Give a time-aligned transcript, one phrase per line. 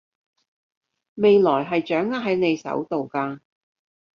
[1.13, 3.39] 未來係掌握喺你手度㗎